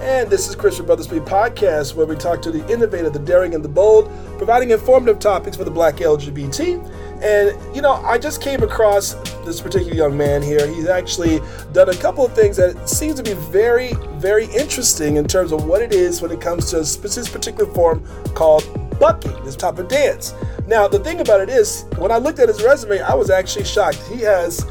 [0.00, 3.54] And this is Christian Brothers Speak Podcast, where we talk to the innovative, the daring,
[3.54, 6.82] and the bold, providing informative topics for the black LGBT.
[7.22, 9.12] And, you know, I just came across
[9.44, 10.66] this particular young man here.
[10.66, 11.42] He's actually
[11.72, 15.66] done a couple of things that seems to be very, very interesting in terms of
[15.66, 18.02] what it is when it comes to this particular form
[18.34, 18.64] called
[18.98, 20.32] bucking, this type of dance.
[20.66, 23.66] Now, the thing about it is, when I looked at his resume, I was actually
[23.66, 24.02] shocked.
[24.10, 24.66] He has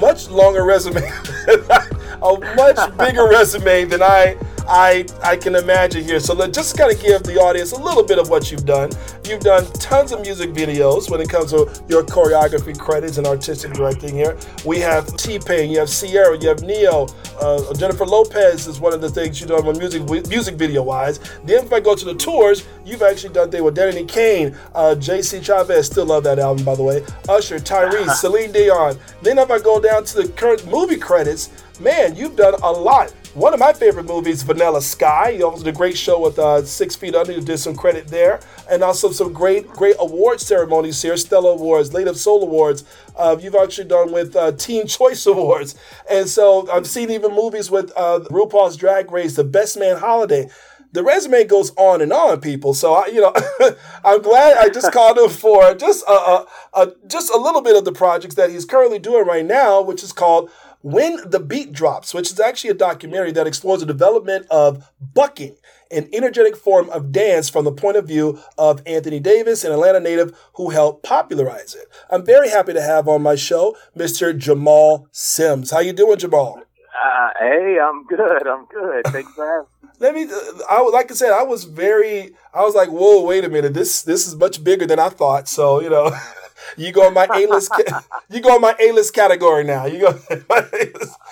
[0.00, 1.02] much longer resume,
[2.20, 4.36] a much bigger resume than I
[4.68, 6.20] I I can imagine here.
[6.20, 8.90] So let just kind of give the audience a little bit of what you've done.
[9.24, 13.72] You've done tons of music videos when it comes to your choreography credits and artistic
[13.72, 14.36] directing here.
[14.64, 17.06] We have T Pain, you have Ciara, you have Ne-Yo,
[17.40, 21.18] uh, Jennifer Lopez is one of the things you've done with music music video wise.
[21.44, 24.94] Then if I go to the tours, you've actually done things with Danity Kane, uh,
[24.98, 25.84] JC Chasez.
[25.84, 27.04] still love that album by the way.
[27.28, 28.98] Usher, Tyrese, Celine Dion.
[29.22, 33.12] Then if I go down to the current movie credits, man, you've done a lot.
[33.36, 35.28] One of my favorite movies, Vanilla Sky.
[35.28, 37.32] You also did a great show with uh, Six Feet Under.
[37.32, 41.92] You did some credit there, and also some great, great award ceremonies here: Stella Awards,
[41.92, 42.84] Lady of Soul Awards.
[43.14, 45.74] Uh, you've actually done with uh, Teen Choice Awards,
[46.10, 50.48] and so I've seen even movies with uh, RuPaul's Drag Race, The Best Man Holiday
[50.92, 52.72] the resume goes on and on, people.
[52.72, 53.34] So I, you know,
[54.04, 57.76] I'm glad I just called him for just a, a, a, just a little bit
[57.76, 60.50] of the projects that he's currently doing right now, which is called
[60.86, 65.56] when the Beat Drops, which is actually a documentary that explores the development of bucking,
[65.90, 69.98] an energetic form of dance from the point of view of Anthony Davis, an Atlanta
[69.98, 71.88] native who helped popularize it.
[72.08, 74.38] I'm very happy to have on my show Mr.
[74.38, 75.72] Jamal Sims.
[75.72, 76.62] How you doing, Jamal?
[77.04, 78.46] Uh, hey, I'm good.
[78.46, 79.06] I'm good.
[79.08, 79.66] Thanks for having
[79.98, 80.28] let me
[80.68, 84.02] I like I said I was very I was like whoa wait a minute this
[84.02, 86.14] this is much bigger than I thought so you know
[86.76, 87.72] You go in my A list.
[88.30, 89.86] you go in my A list category now.
[89.86, 90.18] You go.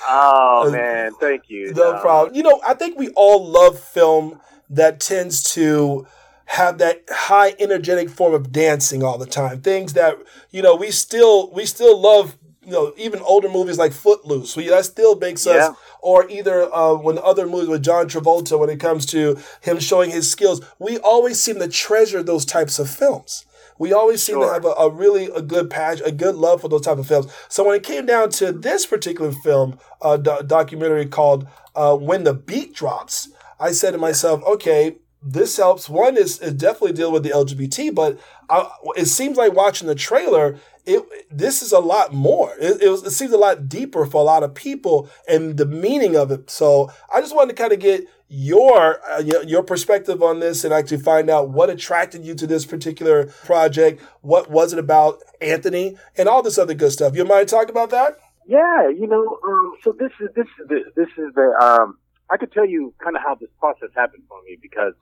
[0.09, 1.73] oh man, thank you.
[1.73, 2.35] No, no problem.
[2.35, 6.07] You know, I think we all love film that tends to
[6.47, 9.61] have that high energetic form of dancing all the time.
[9.61, 10.17] Things that
[10.51, 12.37] you know we still we still love.
[12.67, 15.53] You know, even older movies like Footloose, we, that still makes yeah.
[15.53, 15.77] us.
[16.01, 20.11] Or either uh, when other movies with John Travolta, when it comes to him showing
[20.11, 23.45] his skills, we always seem to treasure those types of films.
[23.79, 24.47] We always seem sure.
[24.47, 27.07] to have a, a, really a good patch, a good love for those type of
[27.07, 27.33] films.
[27.49, 32.25] So when it came down to this particular film, uh, do- documentary called uh, "When
[32.25, 35.89] the Beat Drops," I said to myself, okay, this helps.
[35.89, 38.21] One is, is definitely deal with the LGBT, but
[38.51, 42.55] I, it seems like watching the trailer, it this is a lot more.
[42.61, 45.67] It, it, was, it seems a lot deeper for a lot of people and the
[45.67, 46.51] meaning of it.
[46.51, 50.75] So I just wanted to kind of get your uh, your perspective on this and
[50.75, 54.03] actually find out what attracted you to this particular project.
[54.21, 57.15] What was it about Anthony and all this other good stuff?
[57.15, 58.19] You mind talking about that?
[58.47, 61.99] Yeah, you know, um, so this is this is the, this is the um,
[62.31, 64.95] I could tell you kind of how this process happened for me because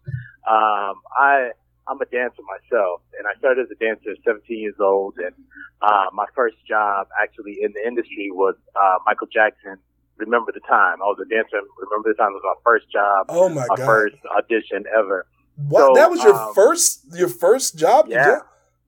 [0.49, 1.51] um, I
[1.89, 5.35] I'm a dancer myself, and I started as a dancer at 17 years old, and
[5.83, 9.79] uh, my first job actually in the industry was uh, Michael Jackson
[10.17, 11.03] Remember the Time.
[11.03, 11.59] I was a dancer.
[11.79, 13.27] Remember the Time was my first job.
[13.29, 13.87] Oh my, my god!
[13.87, 15.27] first audition ever.
[15.69, 15.81] What?
[15.81, 18.07] So, that was your um, first your first job?
[18.09, 18.41] Yeah.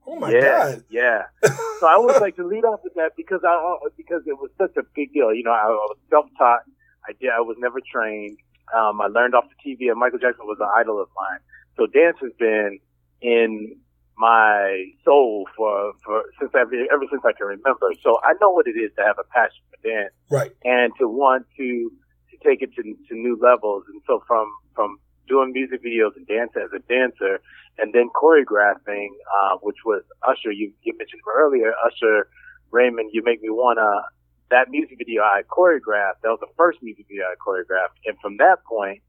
[0.06, 0.84] Oh my yeah, god!
[0.91, 1.22] Yeah.
[1.81, 4.77] so I always like to lead off with that because I because it was such
[4.77, 5.34] a big deal.
[5.34, 6.62] You know, I, I was self taught.
[7.09, 7.31] I did.
[7.31, 8.38] I was never trained.
[8.75, 11.41] Um, I learned off the TV, and Michael Jackson was an idol of mine.
[11.77, 12.79] So dance has been
[13.21, 13.77] in
[14.17, 17.91] my soul for, for since ever, ever since I can remember.
[18.03, 20.53] So I know what it is to have a passion for dance, right?
[20.63, 21.91] And to want to
[22.31, 23.84] to take it to to new levels.
[23.93, 27.41] And so from from doing music videos and dance as a dancer,
[27.79, 30.53] and then choreographing, uh, which was Usher.
[30.53, 32.29] You you mentioned earlier, Usher
[32.71, 33.11] Raymond.
[33.13, 34.03] You make me wanna.
[34.51, 36.21] That music video I choreographed.
[36.23, 39.03] That was the first music video I choreographed, and from that point,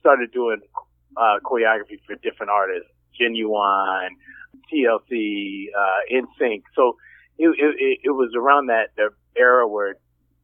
[0.00, 0.60] started doing
[1.16, 2.88] uh, choreography for different artists.
[3.20, 4.10] Ginuwine,
[4.72, 6.62] TLC, uh, NSYNC.
[6.74, 6.96] So
[7.38, 8.90] it, it, it was around that
[9.36, 9.96] era where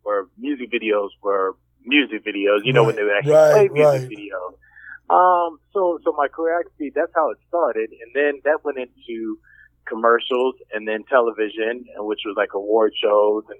[0.03, 2.60] where music videos were music videos.
[2.65, 4.18] You know right, when they would actually right, play music right.
[4.18, 4.54] videos.
[5.09, 9.39] Um, so so my choreography that's how it started, and then that went into
[9.86, 13.59] commercials and then television, which was like award shows and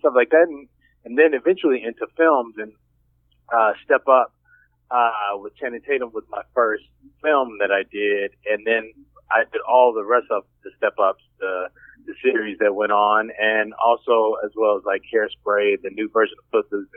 [0.00, 0.68] stuff like that, and,
[1.04, 2.72] and then eventually into films and
[3.52, 4.34] uh, Step Up
[4.90, 6.84] uh, with Channing Tatum was my first
[7.22, 8.92] film that I did, and then
[9.30, 11.68] I did all the rest of the step ups, the
[12.04, 16.34] the series that went on, and also as well as like Hairspray, the new version
[16.38, 16.88] of Footloose.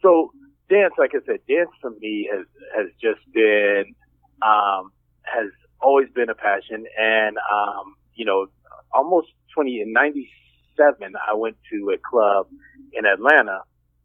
[0.00, 0.32] So
[0.68, 2.46] dance, like I said, dance for me has
[2.76, 3.94] has just been
[4.42, 4.92] um,
[5.22, 5.50] has
[5.80, 8.46] always been a passion, and um, you know,
[8.92, 12.48] almost twenty in '97, I went to a club
[12.92, 13.60] in Atlanta,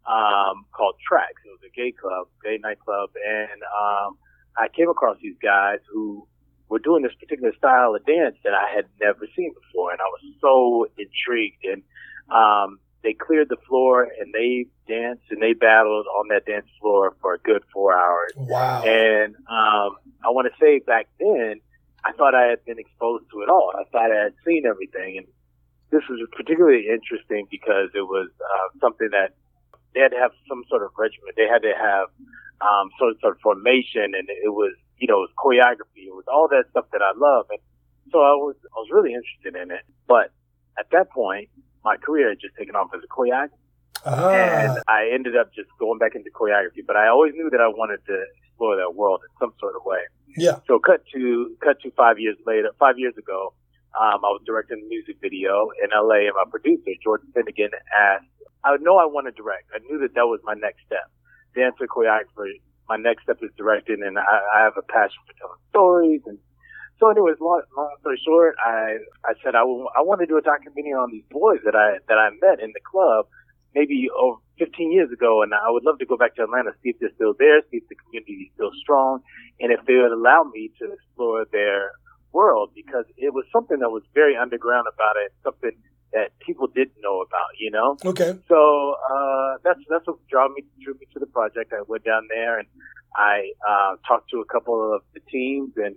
[0.07, 1.41] um, called Tracks.
[1.45, 4.17] It was a gay club, gay nightclub, and um,
[4.57, 6.27] I came across these guys who
[6.69, 10.05] were doing this particular style of dance that I had never seen before, and I
[10.05, 11.65] was so intrigued.
[11.65, 11.83] And
[12.31, 17.15] um, they cleared the floor and they danced and they battled on that dance floor
[17.21, 18.31] for a good four hours.
[18.35, 18.83] Wow!
[18.83, 21.59] And um, I want to say back then,
[22.05, 23.73] I thought I had been exposed to it all.
[23.77, 25.27] I thought I had seen everything, and
[25.91, 29.33] this was particularly interesting because it was uh, something that
[29.93, 31.33] they had to have some sort of regimen.
[31.35, 32.07] They had to have
[32.61, 36.07] um, sort of, sort of formation, and it was you know it was choreography.
[36.07, 37.59] It was all that stuff that I love, and
[38.11, 39.83] so I was I was really interested in it.
[40.07, 40.31] But
[40.79, 41.49] at that point,
[41.83, 43.57] my career had just taken off as a choreographer.
[44.05, 44.29] Ah.
[44.29, 47.67] And I ended up just going back into choreography, but I always knew that I
[47.67, 49.99] wanted to explore that world in some sort of way.
[50.37, 50.57] Yeah.
[50.65, 53.53] So cut to cut to five years later, five years ago,
[53.99, 58.25] um, I was directing a music video in LA, and my producer Jordan Finnegan asked,
[58.63, 59.69] "I know I want to direct.
[59.73, 61.09] I knew that that was my next step.
[61.55, 62.47] Dancer choreographer.
[62.89, 66.37] My next step is directing, and I, I have a passion for telling stories and."
[66.99, 70.37] So, anyways, long, long story short, I I said I, w- I want to do
[70.37, 73.25] a documentary on these boys that I that I met in the club
[73.73, 76.89] maybe over 15 years ago, and I would love to go back to Atlanta, see
[76.89, 79.21] if they're still there, see if the community is still strong,
[79.59, 81.91] and if they would allow me to explore their
[82.33, 85.71] world because it was something that was very underground about it, something
[86.13, 87.97] that people didn't know about, you know.
[88.05, 88.37] Okay.
[88.47, 91.73] So uh, that's that's what drew me drew me to the project.
[91.73, 92.67] I went down there and
[93.15, 95.95] I uh, talked to a couple of the teams, and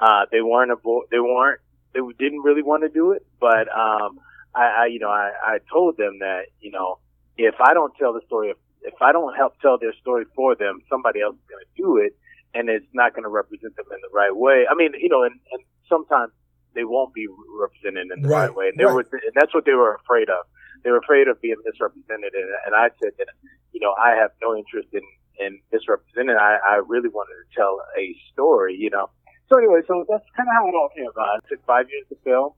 [0.00, 1.60] uh, they weren't abo- they weren't
[1.92, 4.18] they didn't really want to do it, but um,
[4.54, 6.98] I, I you know I, I told them that you know
[7.36, 10.54] if I don't tell the story, if, if I don't help tell their story for
[10.54, 12.16] them, somebody else is going to do it,
[12.54, 14.66] and it's not going to represent them in the right way.
[14.70, 16.32] I mean, you know, and, and sometimes
[16.74, 17.26] they won't be
[17.60, 18.94] represented in the right, Right, way, and they right.
[18.94, 20.44] were, and that's what they were afraid of.
[20.84, 23.28] They were afraid of being misrepresented, and, and I said that,
[23.72, 25.02] you know, I have no interest in
[25.38, 26.36] in misrepresenting.
[26.36, 29.08] I, I really wanted to tell a story, you know.
[29.48, 31.38] So anyway, so that's kind of how it all came about.
[31.38, 32.52] It took five years to film.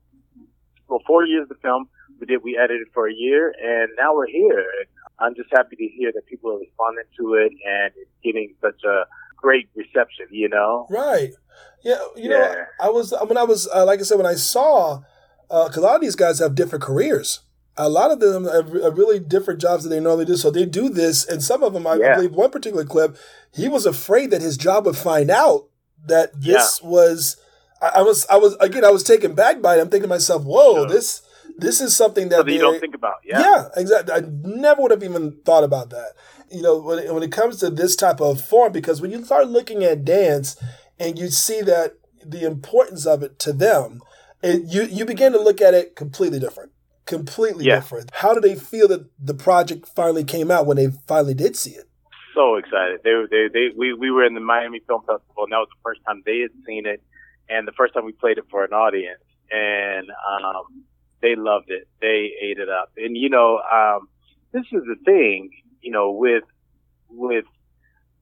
[0.87, 1.89] Well, four years to film.
[2.19, 2.43] We did.
[2.43, 4.59] We edited for a year, and now we're here.
[4.59, 4.87] And
[5.19, 8.83] I'm just happy to hear that people are responding to it, and it's getting such
[8.83, 9.05] a
[9.45, 10.25] great reception.
[10.31, 10.87] You know.
[10.89, 11.31] Right.
[11.83, 11.99] Yeah.
[12.15, 12.65] You know, Yeah.
[12.79, 15.01] I was when I was uh, like I said when I saw
[15.47, 17.29] because a lot of these guys have different careers.
[17.77, 18.71] A lot of them have,
[19.01, 20.37] really different jobs that they normally do.
[20.37, 22.15] So they do this, and some of them, I Yeah.
[22.15, 23.17] believe, one particular clip,
[23.53, 25.67] he was afraid that his job would find out
[26.07, 27.35] that this was.
[27.81, 29.81] I, I was, I was again, I was taken back by it.
[29.81, 30.87] I'm thinking to myself, "Whoa, Sure.
[30.87, 31.21] this,
[31.57, 33.15] this is something that Something you they- don't think about.
[33.25, 33.41] Yeah.
[33.41, 34.13] yeah, exactly.
[34.19, 34.21] I
[34.65, 36.11] never would have even thought about that.
[36.51, 39.23] You know, when it, when it comes to this type of form, because when you
[39.25, 40.55] start looking at dance
[40.99, 44.01] and you see that the importance of it to them,
[44.43, 46.71] it, you you begin to look at it completely different,
[47.05, 47.75] completely Yeah.
[47.75, 48.11] different.
[48.13, 51.71] How do they feel that the project finally came out when they finally did see
[51.71, 51.85] it?
[52.35, 52.99] so excited.
[53.03, 55.69] They were they they we we were in the Miami Film Festival, and that was
[55.69, 57.01] the first time they had seen it,
[57.49, 60.83] and the first time we played it for an audience, and um,
[61.21, 61.87] they loved it.
[62.01, 64.09] They ate it up, and you know, um,
[64.51, 65.49] this is the thing,
[65.81, 66.43] you know, with
[67.09, 67.45] with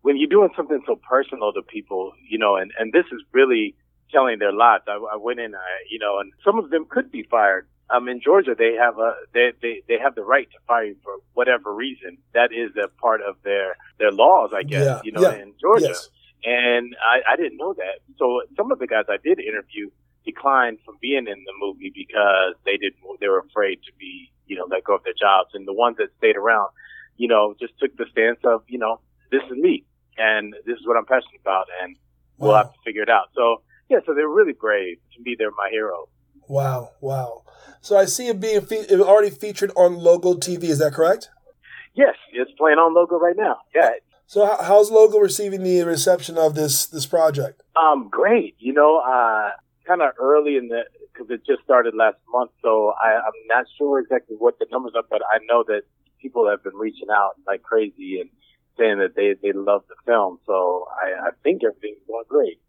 [0.02, 3.76] when you're doing something so personal to people, you know, and and this is really
[4.12, 4.84] telling their lives.
[4.88, 5.60] I, I went in, I,
[5.90, 7.68] you know, and some of them could be fired.
[7.90, 10.96] Um, in Georgia, they have a they, they they have the right to fire you
[11.04, 12.18] for whatever reason.
[12.34, 14.84] That is a part of their their laws, I guess.
[14.86, 16.10] Yeah, You know, yeah, in Georgia, Yes.
[16.44, 18.00] and I, I didn't know that.
[18.18, 19.90] So some of the guys I did interview
[20.26, 24.56] declined from being in the movie because they didn't they were afraid to be you
[24.58, 26.70] know let go of their jobs, and the ones that stayed around,
[27.18, 29.00] you know, just took the stance of you know
[29.32, 29.86] this is me
[30.18, 31.96] and this is what I'm passionate about, and
[32.38, 33.30] we'll have to figure it out.
[33.36, 34.98] So yeah, so they're really brave.
[35.16, 36.08] To me, they're my hero.
[36.48, 36.92] Wow.
[37.02, 37.44] Wow.
[37.82, 40.64] So I see it being fe- it already featured on Logo TV.
[40.66, 41.30] Is that correct?
[41.96, 43.58] Yes, it's playing on logo right now.
[43.76, 43.92] Yeah,
[44.26, 47.62] So how's Logo receiving the reception of this this project?
[47.76, 48.56] Um, great.
[48.58, 49.52] You know, uh,
[49.86, 52.50] kind of early in the, cause it just started last month.
[52.64, 55.84] So I, I'm not sure exactly what the numbers are, but I know that
[56.24, 58.30] people have been reaching out like crazy and
[58.78, 60.40] saying that they, they love the film.
[60.48, 62.60] So I, I think everything's going great.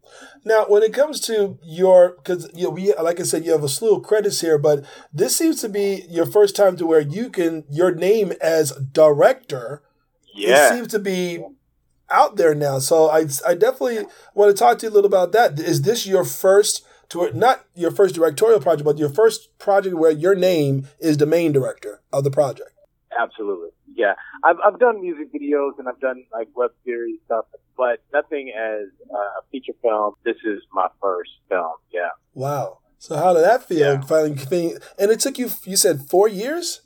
[0.43, 3.63] Now, when it comes to your, because you know, we like I said, you have
[3.63, 6.99] a slew of credits here, but this seems to be your first time to where
[6.99, 9.81] you can your name as director.
[10.37, 10.69] It Yeah.
[10.75, 11.43] seems to be
[12.11, 12.77] out there now.
[12.77, 15.59] So I, I definitely want to talk to you a little about that.
[15.59, 20.11] Is this your first to not your first directorial project, but your first project where
[20.11, 22.69] your name is the main director of the project?
[23.19, 23.69] Absolutely.
[23.93, 24.13] Yeah.
[24.43, 27.45] I've, I've done music videos and I've done like web series stuff,
[27.77, 30.15] but nothing as uh, a feature film.
[30.23, 31.75] This is my first film.
[31.93, 32.09] Yeah.
[32.33, 32.79] Wow.
[32.97, 33.95] So how did that feel?
[33.95, 34.01] Yeah.
[34.01, 35.49] Finally, and it took you.
[35.63, 36.81] You said four years.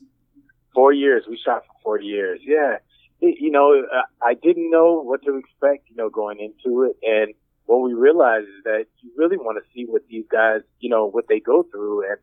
[0.73, 1.23] Four years.
[1.29, 2.41] We shot for four years.
[2.43, 2.77] Yeah.
[3.21, 3.83] you know,
[4.21, 6.97] I didn't know what to expect, you know, going into it.
[7.03, 7.33] And
[7.65, 11.05] what we realized is that you really want to see what these guys, you know,
[11.05, 12.17] what they go through and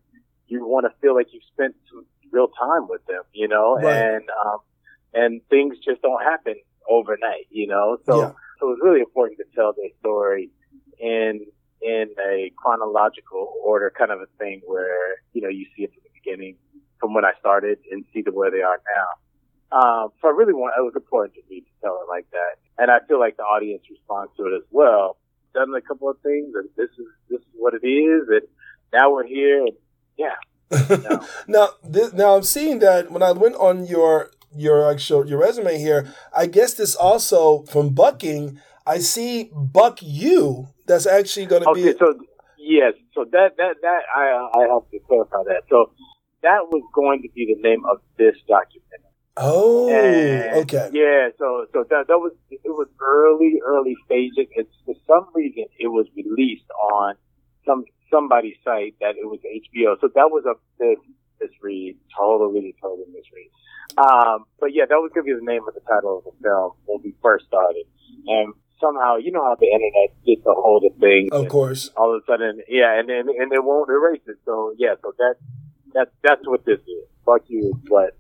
[0.49, 3.95] you want to feel like you've spent some real time with them, you know, right.
[3.95, 4.59] and, um,
[5.15, 6.55] and things just don't happen
[6.89, 8.33] overnight, you know, so, yeah.
[8.61, 10.51] so it's really important to tell their story
[10.99, 11.47] in,
[11.83, 16.03] in a chronological order kind of a thing where, you know, you see it from
[16.05, 16.57] the beginning
[17.01, 19.79] from when I started and see to where they are now.
[19.79, 22.57] Um, so I really want, it was important to me to tell it like that.
[22.79, 25.19] And I feel like the audience responds to it as well.
[25.55, 28.29] Done a couple of things and this is, this is what it is.
[28.29, 28.43] And
[28.93, 29.77] now we're here and
[30.17, 30.35] yeah.
[30.71, 31.25] No.
[31.47, 35.79] now, this, now I'm seeing that when I went on your, your actual, your resume
[35.79, 40.69] here, I guess this also from bucking, I see buck you.
[40.87, 41.99] That's actually going to okay, be.
[41.99, 42.15] So
[42.59, 45.63] yes, so that that that I I have to clarify that.
[45.69, 45.91] So
[46.43, 48.87] that was going to be the name of this documentary.
[49.37, 50.89] Oh, and okay.
[50.93, 55.65] Yeah, so so that that was it was early early stages, and for some reason
[55.79, 57.17] it was released on
[57.67, 60.01] some somebody's site that it was HBO.
[60.01, 60.99] So that was a this
[61.41, 63.51] misread, totally totally misread.
[63.97, 66.73] Um, but yeah, that was gonna be the name of the title of the film
[66.87, 67.85] when we first started,
[68.27, 71.31] and somehow you know how the internet gets a hold of things.
[71.33, 71.91] Of course.
[71.97, 74.37] All of a sudden, yeah, and then and it won't erase it.
[74.45, 75.37] So yeah, so that
[75.95, 77.05] that that's what this is.
[77.25, 78.17] Fuck you what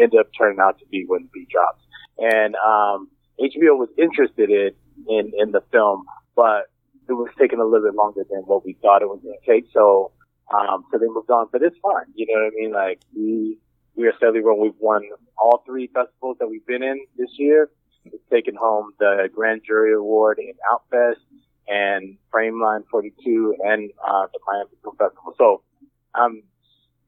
[0.00, 1.82] ended up turning out to be when B drops.
[2.18, 3.08] And um,
[3.40, 4.70] HBO was interested in,
[5.08, 6.04] in in the film,
[6.34, 6.70] but
[7.08, 9.52] it was taking a little bit longer than what we thought it was going to
[9.52, 9.66] take.
[9.72, 10.12] So
[10.54, 12.06] um, so they moved on, but it's fine.
[12.14, 12.72] You know what I mean?
[12.72, 13.58] Like we
[13.96, 14.60] we are steadily growing.
[14.60, 15.02] We've won
[15.38, 17.70] all three festivals that we've been in this year.
[18.04, 21.16] We've taken home the Grand Jury Award in Outfest
[21.66, 25.34] and Frameline 42 and uh, the Miami Film Festival.
[25.36, 25.62] So
[26.14, 26.44] I'm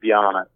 [0.00, 0.49] beyond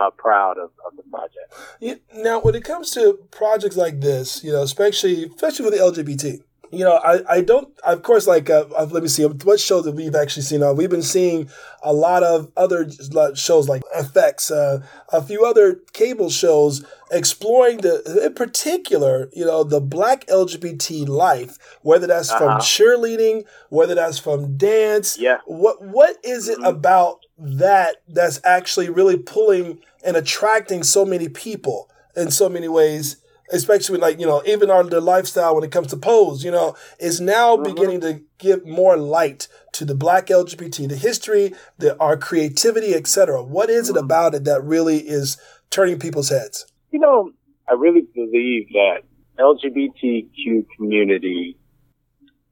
[0.00, 1.54] uh, proud of, of the project.
[1.80, 5.78] Yeah, now, when it comes to projects like this, you know, especially especially for the
[5.78, 9.58] LGBT, you know, I, I don't, of course, like, uh, uh let me see, what
[9.58, 10.76] shows that we've actually seen on?
[10.76, 11.50] We've been seeing
[11.82, 12.88] a lot of other
[13.34, 19.64] shows like FX, uh, a few other cable shows exploring the, in particular, you know,
[19.64, 22.38] the black LGBT life, whether that's uh-huh.
[22.38, 25.18] from cheerleading, whether that's from dance.
[25.18, 25.38] Yeah.
[25.46, 26.66] What, what is it mm-hmm.
[26.66, 33.16] about that that's actually really pulling and attracting so many people in so many ways
[33.52, 36.74] especially like you know even our the lifestyle when it comes to pose you know
[36.98, 37.64] is now mm-hmm.
[37.64, 43.42] beginning to give more light to the black lgbt the history the our creativity etc
[43.42, 44.04] what is it mm-hmm.
[44.04, 45.36] about it that really is
[45.70, 47.30] turning people's heads you know
[47.68, 49.02] i really believe that
[49.38, 51.56] lgbtq community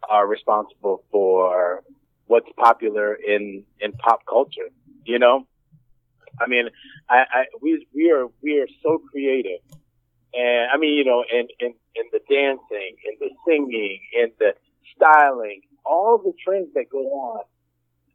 [0.08, 1.82] are responsible for
[2.26, 4.70] what's popular in in pop culture
[5.08, 5.46] you know,
[6.38, 6.68] I mean,
[7.08, 9.60] I, I we we are we are so creative,
[10.34, 14.54] and I mean, you know, in in in the dancing, in the singing, in the
[14.94, 17.44] styling, all the trends that go on.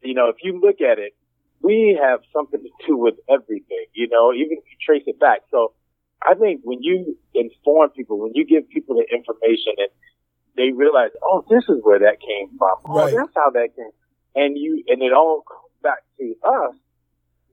[0.01, 1.15] You know, if you look at it,
[1.62, 3.86] we have something to do with everything.
[3.93, 5.41] You know, even if you trace it back.
[5.50, 5.74] So,
[6.22, 9.89] I think when you inform people, when you give people the information and
[10.55, 12.77] they realize, oh, this is where that came from.
[12.86, 13.91] Oh, that's how that came.
[14.36, 16.75] And you, and it all comes back to us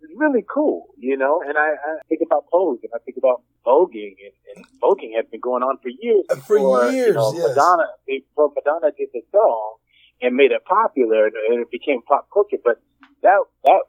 [0.02, 1.42] is really cool, you know.
[1.46, 5.26] And I, I think about pose and I think about voguing, and, and voguing has
[5.30, 6.24] been going on for years.
[6.30, 7.48] Uh, for years, you know, yes.
[7.48, 9.76] Madonna, before Madonna did the song
[10.22, 12.58] and made it popular, and it became pop culture.
[12.62, 12.80] But
[13.22, 13.80] that that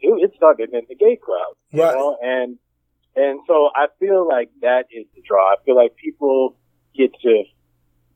[0.00, 1.94] it, started in the gay crowd, you right.
[1.94, 2.58] know, and
[3.16, 5.52] and so I feel like that is the draw.
[5.52, 6.56] I feel like people
[6.96, 7.44] get to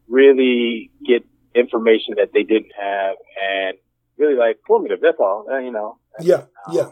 [0.09, 3.77] really get information that they didn't have and
[4.17, 5.01] really like formative.
[5.03, 5.99] That's all, you know.
[6.21, 6.91] Yeah, yeah.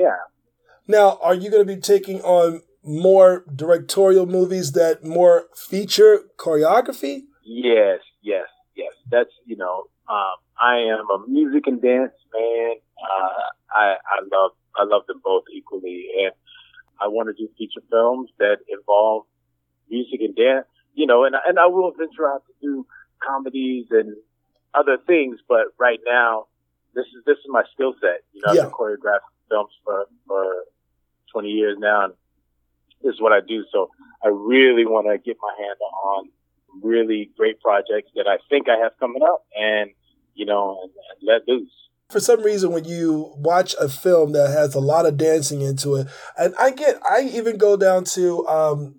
[0.00, 0.16] Yeah.
[0.88, 7.24] Now, are you going to be taking on more directorial movies that more feature choreography?
[7.44, 8.92] Yes, yes, yes.
[9.10, 12.76] That's you know, um, I am a music and dance man.
[12.96, 13.42] Uh,
[13.76, 16.32] I I love I love them both equally, and
[16.98, 19.24] I want to do feature films that involve
[19.90, 20.66] music and dance.
[20.94, 22.86] You know, and and I will venture out to do
[23.22, 24.16] comedies and
[24.72, 26.46] other things, but right now,
[26.94, 28.24] this is this is my skill set.
[28.32, 28.70] You know, yeah.
[29.50, 30.64] Films for, for
[31.32, 32.04] 20 years now.
[32.04, 32.14] And
[33.02, 33.64] this is what I do.
[33.72, 33.90] So
[34.24, 36.30] I really want to get my hand on
[36.82, 39.90] really great projects that I think I have coming up and,
[40.34, 41.70] you know, and, and let loose
[42.10, 45.94] for some reason when you watch a film that has a lot of dancing into
[45.94, 48.96] it and i get i even go down to um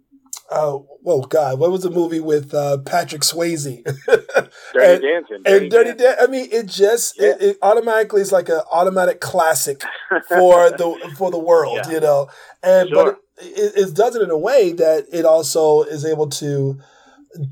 [0.52, 3.64] uh oh god what was the movie with uh patrick swayze
[4.74, 5.98] dirty and, dancing dirty and dirty dancing.
[5.98, 7.30] Da- i mean it just yeah.
[7.30, 9.82] it, it, automatically is like an automatic classic
[10.28, 11.92] for the for the world yeah.
[11.92, 12.28] you know
[12.62, 13.14] and sure.
[13.14, 16.80] but it, it does it in a way that it also is able to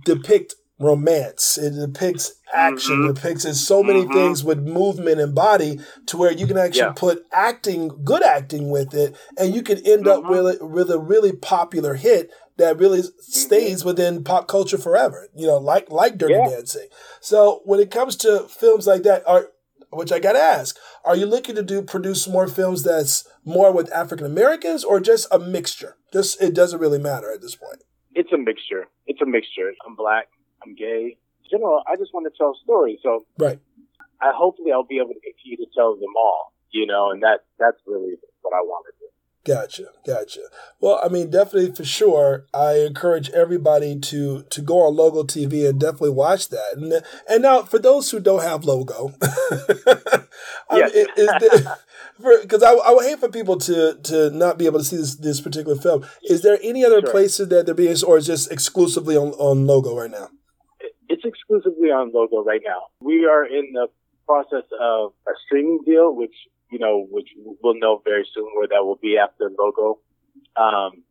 [0.06, 1.58] depict romance.
[1.58, 2.96] It depicts action.
[2.96, 3.10] Mm-hmm.
[3.10, 4.14] It depicts so many mm-hmm.
[4.14, 6.94] things with movement and body to where you can actually yeah.
[6.96, 10.26] put acting, good acting with it, and you can end mm-hmm.
[10.26, 13.20] up with, with a really popular hit that really mm-hmm.
[13.20, 15.28] stays within pop culture forever.
[15.36, 16.50] You know, like like Dirty yeah.
[16.50, 16.88] Dancing.
[17.22, 19.50] So when it comes to films like that, are
[19.92, 23.92] which I gotta ask, are you looking to do produce more films that's more with
[23.92, 25.98] African Americans or just a mixture?
[26.14, 27.82] Just it doesn't really matter at this point.
[28.14, 28.86] It's a mixture.
[29.08, 29.72] It's a mixture.
[29.88, 30.28] I'm black.
[30.64, 31.18] I'm gay.
[31.18, 33.00] In general, I just want to tell stories.
[33.02, 33.60] So right.
[34.22, 36.54] I hopefully I'll be able to continue to tell them all.
[36.72, 38.99] You know, and that that's really what I want to do.
[39.50, 40.42] Gotcha, gotcha.
[40.80, 42.46] Well, I mean, definitely for sure.
[42.54, 46.74] I encourage everybody to to go on Logo TV and definitely watch that.
[46.76, 46.94] And
[47.28, 49.24] and now for those who don't have Logo, because
[52.64, 55.42] I, I, would hate for people to to not be able to see this this
[55.42, 56.06] particular film.
[56.22, 57.10] Is there any other sure.
[57.10, 60.30] places that they're being, or is just exclusively on on Logo right now?
[61.08, 62.82] It's exclusively on Logo right now.
[63.02, 63.88] We are in the
[64.28, 66.36] process of a streaming deal, which
[66.70, 70.00] you know, which we'll know very soon where that will be after logo,
[70.56, 71.04] um,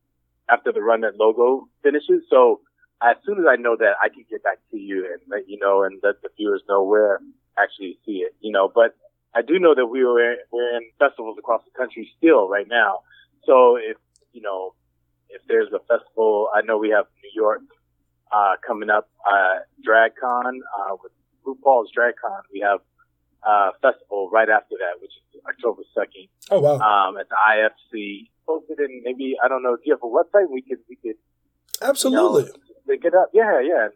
[0.49, 2.23] after the run that logo finishes.
[2.31, 2.61] So
[3.03, 5.59] as soon as I know that, I can get back to you and let you
[5.59, 7.21] know and let the viewers know where
[7.59, 8.97] actually see it, you know, but
[9.35, 13.01] I do know that we were we're in festivals across the country still right now.
[13.45, 13.97] So if,
[14.33, 14.75] you know,
[15.29, 17.61] if there's a festival, I know we have New York,
[18.33, 21.13] uh, coming up, uh, DragCon, uh, with
[21.47, 22.43] RuPaul's DragCon.
[22.53, 22.81] We have
[23.47, 26.29] uh, festival right after that, which is October 2nd.
[26.51, 26.79] Oh, wow.
[26.79, 28.31] Um, at the IFC.
[28.47, 30.51] Posted in maybe, I don't know, do you have a website?
[30.51, 31.17] We could, we could.
[31.83, 32.45] Absolutely.
[32.45, 33.29] You know, it up.
[33.35, 33.85] Yeah, yeah.
[33.85, 33.93] And,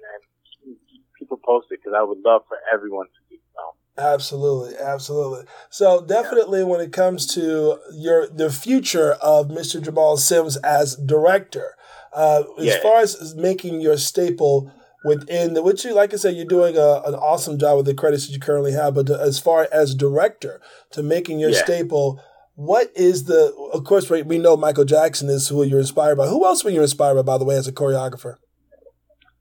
[0.67, 0.77] and
[1.19, 4.03] people post it because I would love for everyone to do so.
[4.03, 5.47] Absolutely, absolutely.
[5.71, 6.67] So definitely, yeah.
[6.67, 9.83] when it comes to your the future of Mr.
[9.83, 11.77] Jamal Sims as director,
[12.13, 12.75] uh, yeah.
[12.75, 14.73] as far as making your staple
[15.05, 17.95] within the which you like I said you're doing a, an awesome job with the
[17.95, 20.61] credits that you currently have but as far as director
[20.93, 21.63] to making your yeah.
[21.63, 22.21] staple
[22.55, 26.27] what is the of course we know Michael Jackson is who you're inspired by.
[26.27, 28.37] Who else were you inspired by by the way as a choreographer?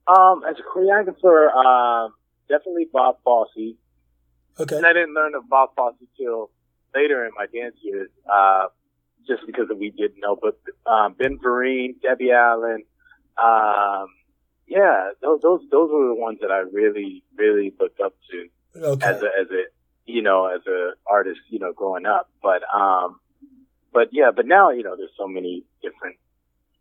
[0.08, 2.13] Um as a choreographer um
[2.47, 3.76] definitely Bob Fosse.
[4.60, 4.78] Okay.
[4.78, 6.52] And I didn't learn of Bob Fosse till
[6.95, 8.67] later in my dance years uh
[9.28, 10.58] just because we didn't know but
[10.91, 12.84] um, Ben Vereen Debbie Allen
[13.41, 14.08] um
[14.72, 19.06] yeah, those those those were the ones that I really really looked up to okay.
[19.06, 19.64] as a as a
[20.06, 22.30] you know as a artist you know growing up.
[22.42, 23.20] But um,
[23.94, 26.16] but yeah, but now you know there's so many different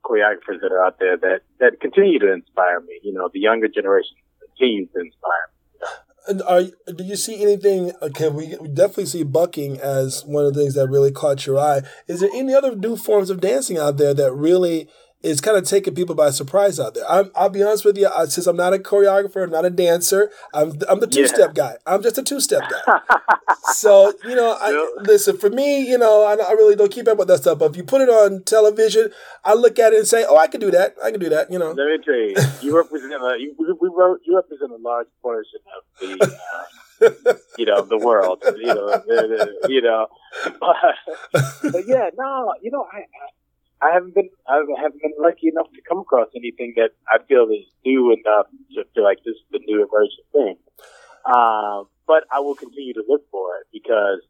[0.05, 3.01] choreographers that are out there that that continue to inspire me.
[3.03, 5.87] You know, the younger generation continues to inspire me.
[6.29, 6.63] And are
[6.95, 7.91] do you see anything?
[8.01, 11.59] Okay, we, we definitely see bucking as one of the things that really caught your
[11.59, 11.81] eye.
[12.07, 14.89] Is there any other new forms of dancing out there that really
[15.23, 17.05] is kind of taking people by surprise out there.
[17.09, 19.71] I'm, I'll be honest with you, I, since I'm not a choreographer, I'm not a
[19.71, 21.73] dancer, I'm, I'm the two step yeah.
[21.73, 21.77] guy.
[21.87, 23.01] I'm just a two step guy.
[23.75, 27.19] so, you know, I, listen, for me, you know, I, I, really don't keep up
[27.19, 27.59] with that stuff.
[27.59, 29.11] But if you put it on television,
[29.45, 30.95] I look at it and say, oh, I can do that.
[31.05, 31.73] I can do that, you know.
[31.73, 35.61] Let me tell you, you represent a, you, we wrote, you represent a large portion
[35.77, 39.03] of the, uh, you know, the world, you know,
[39.69, 40.07] you know,
[40.61, 43.29] but, but yeah, no, you know, I, I
[43.93, 47.65] haven't been I haven't been lucky enough to come across anything that I feel is
[47.85, 50.57] new enough to feel like this is the new emerging thing.
[51.25, 54.21] Um, but I will continue to look for it because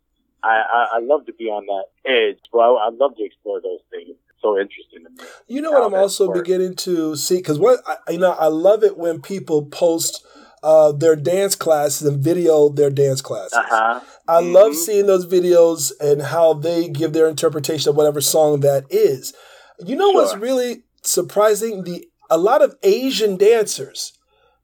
[0.42, 2.38] I, I, I love to be on that edge.
[2.52, 4.10] Well, I, I love to explore those things.
[4.10, 5.28] It's so interesting to me.
[5.48, 6.40] You know what I'm also works.
[6.40, 10.24] beginning to see because what I, you know I love it when people post
[10.62, 13.54] uh, their dance classes and video their dance classes.
[13.54, 14.00] Uh-huh.
[14.28, 14.52] I mm-hmm.
[14.52, 19.32] love seeing those videos and how they give their interpretation of whatever song that is.
[19.78, 20.22] You know sure.
[20.22, 21.84] what's really surprising?
[21.84, 24.12] The a lot of Asian dancers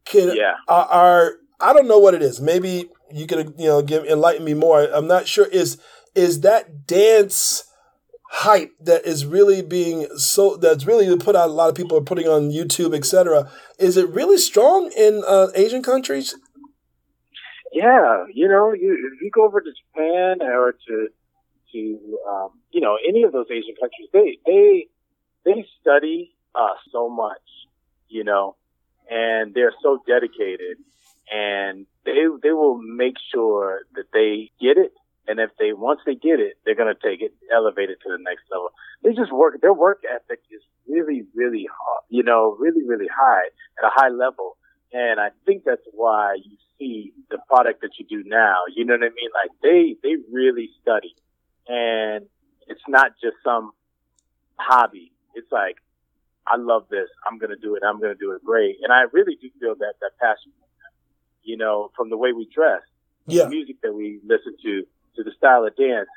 [0.04, 0.54] can yeah.
[0.68, 2.40] are, are I don't know what it is.
[2.40, 4.82] Maybe you could you know give enlighten me more.
[4.82, 5.46] I'm not sure.
[5.46, 5.78] Is
[6.14, 7.64] is that dance?
[8.30, 12.02] Hype that is really being so that's really put out a lot of people are
[12.02, 13.50] putting on YouTube, etc.
[13.78, 16.36] Is it really strong in uh, Asian countries?
[17.72, 21.08] Yeah, you know, you, if you go over to Japan or to
[21.72, 24.86] to um, you know any of those Asian countries, they they
[25.44, 27.42] they study uh, so much,
[28.08, 28.56] you know,
[29.10, 30.78] and they're so dedicated,
[31.32, 34.92] and they they will make sure that they get it
[35.28, 38.22] and if they once they get it, they're gonna take it, elevate it to the
[38.22, 38.70] next level.
[39.02, 39.60] They just work.
[39.60, 43.46] Their work ethic is really, really, hard, you know, really, really high
[43.78, 44.56] at a high level.
[44.92, 48.56] And I think that's why you see the product that you do now.
[48.74, 49.30] You know what I mean?
[49.34, 51.14] Like they they really study,
[51.66, 52.26] and
[52.66, 53.72] it's not just some
[54.58, 55.12] hobby.
[55.34, 55.76] it's like,
[56.46, 57.08] I love this.
[57.26, 57.82] I'm going to do it.
[57.86, 58.76] I'm going to do it great.
[58.82, 60.52] And I really do feel that, that passion,
[61.42, 62.82] you know, from the way we dress,
[63.26, 63.44] yeah.
[63.44, 64.84] the music that we listen to,
[65.16, 66.08] to the style of dance,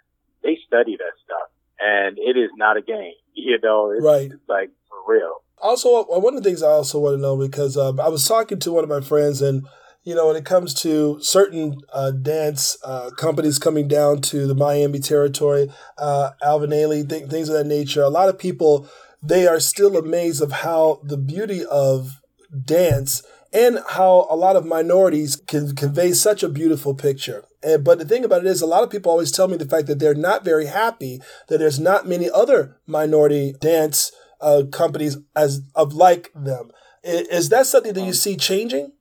[0.44, 1.50] they study that stuff.
[1.80, 4.32] And it is not a game, you know, it's, right.
[4.32, 5.44] it's like for real.
[5.62, 8.26] Also, uh, one of the things I also want to know because um, I was
[8.26, 9.66] talking to one of my friends, and
[10.04, 14.56] you know, when it comes to certain uh, dance uh, companies coming down to the
[14.56, 18.90] Miami territory, uh, Alvin Ailey, th- things of that nature, a lot of people
[19.22, 22.22] they are still amazed of how the beauty of
[22.66, 27.46] dance and how a lot of minorities can convey such a beautiful picture.
[27.64, 29.66] And, but the thing about it is, a lot of people always tell me the
[29.66, 35.18] fact that they're not very happy that there's not many other minority dance uh, companies
[35.36, 36.72] as of like them.
[37.04, 38.92] Is, is that something that you see changing?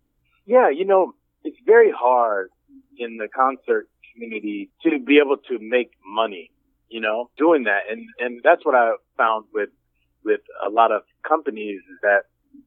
[0.46, 1.12] Yeah, you know,
[1.44, 2.50] it's very hard
[2.96, 6.50] in the concert community to be able to make money,
[6.88, 7.82] you know, doing that.
[7.90, 9.68] And, and that's what I found with,
[10.24, 12.22] with a lot of companies is that,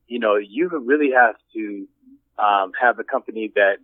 [0.08, 1.88] you know, you really have to,
[2.38, 3.78] um, have a company that,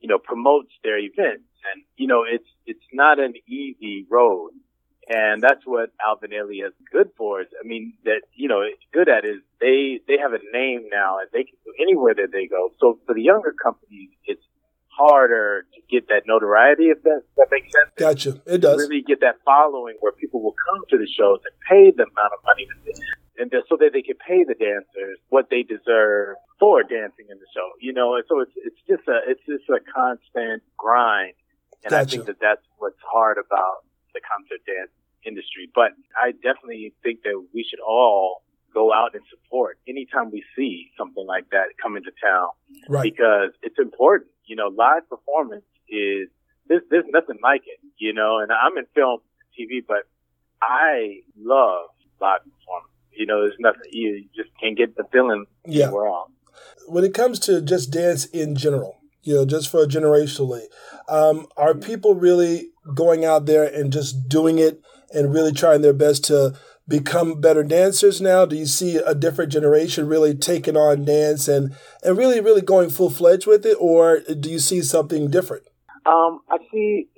[0.00, 1.48] you know, promotes their events.
[1.72, 4.50] And, you know, it's, it's not an easy road.
[5.08, 7.40] And that's what Alvin Ailey is good for.
[7.40, 10.88] Is, I mean, that, you know, it's good at is they, they have a name
[10.92, 12.70] now and they can go anywhere that they go.
[12.78, 14.42] So for the younger companies, it's
[14.86, 17.90] harder to get that notoriety, if that, that makes sense.
[17.96, 18.40] Gotcha.
[18.46, 18.78] It does.
[18.78, 22.32] Really get that following where people will come to the shows and pay the amount
[22.36, 22.92] of money that they,
[23.38, 27.46] and so that they can pay the dancers what they deserve for dancing in the
[27.54, 31.32] show, you know, and so it's, it's just a, it's just a constant grind.
[31.84, 32.02] And Gotcha.
[32.02, 34.90] I think that that's what's hard about the concert dance
[35.24, 35.70] industry.
[35.74, 38.42] But I definitely think that we should all
[38.74, 42.48] go out and support anytime we see something like that come into town
[42.88, 43.02] Right.
[43.02, 44.30] because it's important.
[44.44, 46.28] You know, live performance is
[46.68, 47.80] there's there's nothing like it.
[47.98, 49.20] You know, and I'm in film,
[49.58, 50.04] TV, but
[50.62, 51.88] I love
[52.20, 52.89] live performance.
[53.12, 55.86] You know, there's nothing you, just can't get the feeling Yeah.
[55.86, 56.30] anywhere else.
[56.88, 60.62] When it comes to just dance in general, you know, just for generationally,
[61.08, 64.80] um, are people really going out there and just doing it
[65.12, 66.54] and really trying their best to
[66.88, 68.46] become better dancers now?
[68.46, 72.90] Do you see a different generation really taking on dance and, and really, really going
[72.90, 73.76] full fledged with it?
[73.78, 75.64] Or do you see something different?
[76.06, 77.08] Um, I see,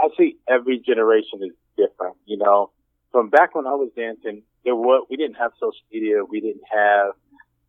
[0.00, 2.70] I see every generation is different, you know.
[3.12, 6.64] From back when I was dancing, there were, we didn't have social media, we didn't
[6.72, 7.12] have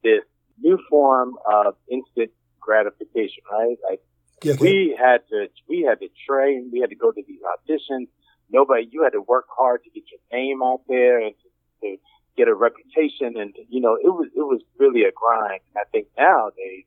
[0.03, 0.23] this
[0.61, 3.77] new form of instant gratification, right?
[3.89, 4.01] Like,
[4.41, 4.63] Yeah, okay.
[4.63, 8.07] we had to, we had to train, we had to go to these auditions.
[8.49, 11.97] Nobody, you had to work hard to get your name out there and to, to
[12.37, 13.35] get a reputation.
[13.37, 15.61] And, you know, it was, it was really a grind.
[15.75, 16.85] I think nowadays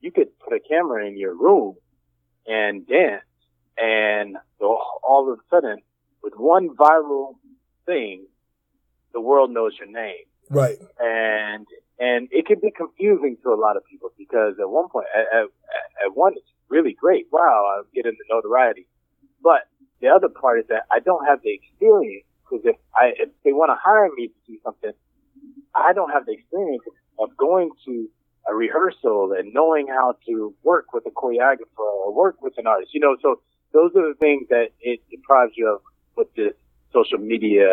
[0.00, 1.76] you could put a camera in your room
[2.46, 3.24] and dance
[3.78, 5.78] and all of a sudden
[6.22, 7.34] with one viral
[7.86, 8.26] thing,
[9.12, 10.26] the world knows your name.
[10.50, 10.78] right.
[10.98, 11.66] And,
[11.98, 15.26] and it can be confusing to a lot of people because at one point, at,
[15.32, 15.46] at,
[16.04, 17.26] at one, it's really great.
[17.32, 18.86] Wow, I'm getting the notoriety.
[19.42, 19.68] But
[20.00, 23.52] the other part is that I don't have the experience because if I, if they
[23.52, 24.92] want to hire me to do something,
[25.74, 26.82] I don't have the experience
[27.18, 28.08] of going to
[28.48, 32.94] a rehearsal and knowing how to work with a choreographer or work with an artist.
[32.94, 33.40] You know, so
[33.72, 35.80] those are the things that it deprives you of
[36.16, 36.54] with this
[36.98, 37.68] social media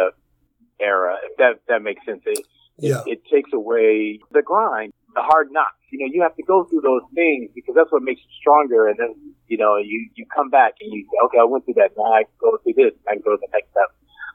[0.80, 1.14] era.
[1.28, 2.40] If that that makes sense, it,
[2.78, 3.04] Yeah.
[3.14, 5.80] it takes away the grind, the hard knocks.
[5.92, 8.82] You know, you have to go through those things because that's what makes you stronger.
[8.90, 9.12] And then,
[9.52, 11.92] you know, you, you come back and you say, okay, I went through that.
[11.96, 12.94] Now I can go through this.
[13.08, 13.90] I can go to the next step.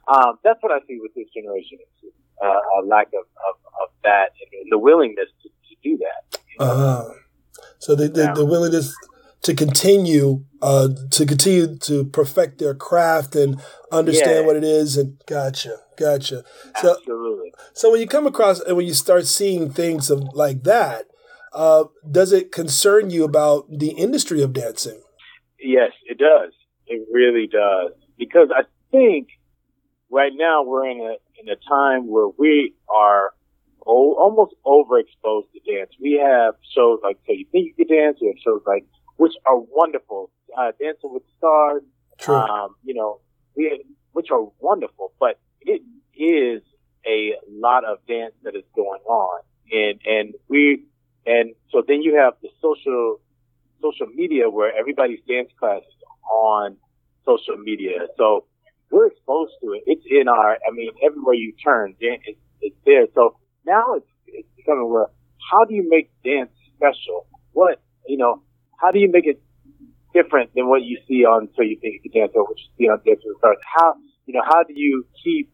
[0.07, 1.77] Um, that's what I see with this generation.
[1.83, 6.21] It's uh, a lack of, of, of that and the willingness to, to do that.
[6.63, 7.03] Uh,
[7.77, 8.33] so the, the, Yeah.
[8.33, 8.95] the willingness
[9.43, 14.45] to continue uh, to continue to perfect their craft and understand Yeah.
[14.45, 16.43] what it is and gotcha gotcha
[16.75, 17.51] so Absolutely.
[17.73, 21.05] so when you come across and when you start seeing things of like that
[21.53, 25.01] uh, does it concern you about the industry of dancing
[25.61, 26.53] Yes, it does.
[26.87, 27.91] It really does.
[28.17, 29.27] Because I think
[30.09, 33.31] right now we're in a in a time where we are
[33.85, 35.91] o- almost overexposed to dance.
[36.01, 38.17] We have shows like So You Think You Can Dance.
[38.21, 38.85] We have shows like
[39.19, 40.31] which are wonderful.
[40.57, 41.83] Uh, Dancing with the Stars.
[42.17, 43.19] true Um, you know,
[43.55, 45.81] we which are wonderful, but it
[46.15, 46.61] is
[47.05, 50.85] a lot of dance that is going on, and and we
[51.25, 53.19] and so then you have the social
[53.81, 56.77] social media where everybody's dance class is on
[57.25, 58.45] social media, so
[58.91, 59.83] we're exposed to it.
[59.85, 63.05] It's in our, I mean, everywhere you turn, dan- it's, it's there.
[63.13, 65.07] So now it's it's becoming where
[65.51, 67.27] how do you make dance special?
[67.51, 68.41] What you know,
[68.81, 69.41] how do you make it
[70.13, 72.65] different than what you see on So You Think You Can Dance or what you
[72.77, 73.57] see on Dance with the Stars?
[73.75, 75.51] How, you know, how do you keep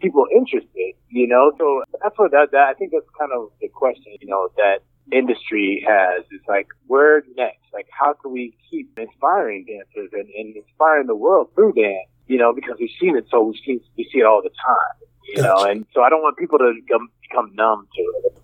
[0.00, 1.52] people interested, you know?
[1.58, 4.78] So that's what that, that, I think that's kind of the question, you know, that
[5.12, 6.24] industry has.
[6.30, 7.62] It's like, where next?
[7.72, 12.08] Like, how can we keep inspiring dancers and, and inspiring the world through dance?
[12.26, 15.08] You know, because we've seen it so, we've seen, we see it all the time,
[15.28, 15.48] you gotcha.
[15.48, 15.70] know?
[15.70, 18.40] And so I don't want people to become, become numb to it.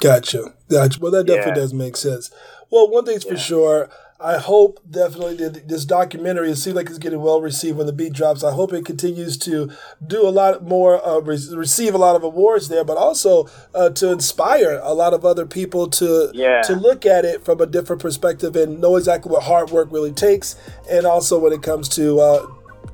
[0.00, 0.52] Gotcha.
[0.68, 0.98] Gotcha.
[1.00, 1.54] Well, that definitely yeah.
[1.54, 2.30] does make sense.
[2.74, 3.30] Well, one thing's yeah.
[3.30, 3.88] for sure.
[4.18, 7.92] I hope definitely that this documentary, it seems like it's getting well received when the
[7.92, 8.42] beat drops.
[8.42, 9.70] I hope it continues to
[10.04, 13.90] do a lot more, uh, re- receive a lot of awards there, but also uh,
[13.90, 16.62] to inspire a lot of other people to yeah.
[16.62, 20.12] to look at it from a different perspective and know exactly what hard work really
[20.12, 20.56] takes,
[20.90, 22.46] and also when it comes to uh,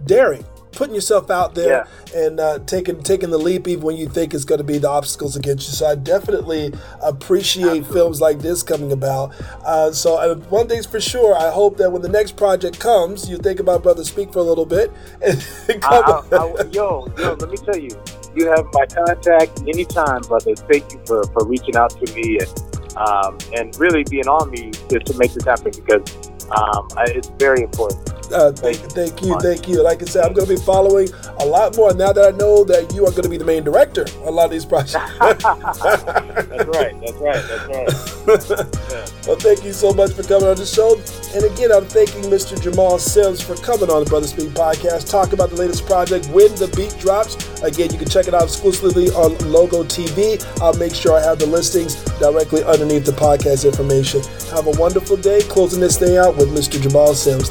[0.05, 2.21] daring putting yourself out there yeah.
[2.21, 4.89] and uh, taking taking the leap even when you think it's going to be the
[4.89, 5.75] obstacles against you.
[5.75, 7.93] So I definitely appreciate Absolutely.
[7.93, 9.33] films like this coming about.
[9.65, 13.29] Uh, so uh, one thing's for sure, I hope that when the next project comes,
[13.29, 14.93] you think about Brother Speak for a little bit.
[15.71, 17.91] And I, I, I, yo, yo, let me tell you,
[18.35, 20.55] you have my contact anytime, brother.
[20.55, 24.71] Thank you for, for reaching out to me and um, and really being on me
[24.71, 28.20] to, to make this happen because um, it's very important.
[28.33, 29.83] Uh, thank, thank you, thank you.
[29.83, 32.65] Like I said, I'm going to be following a lot more now that I know
[32.65, 34.93] that you are going to be the main director on a lot of these projects.
[35.21, 37.01] that's right.
[37.01, 37.45] That's right.
[38.27, 38.77] That's right.
[38.91, 39.07] Yeah.
[39.27, 40.97] Well, thank you so much for coming on the show.
[41.37, 42.61] And again, I'm thanking Mr.
[42.61, 46.53] Jamal Sims for coming on the Brother Speak podcast, talk about the latest project, When
[46.57, 47.37] the Beat Drops.
[47.63, 50.43] Again, you can check it out exclusively on Logo TV.
[50.61, 54.23] I'll make sure I have the listings directly underneath the podcast information.
[54.55, 55.43] Have a wonderful day.
[55.43, 56.81] Closing this thing out with Mr.
[56.81, 57.51] Jamal Sims.